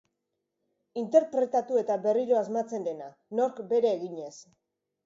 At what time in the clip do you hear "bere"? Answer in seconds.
3.77-3.95